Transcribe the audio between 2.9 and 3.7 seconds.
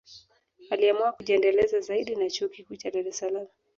Dar es Salaam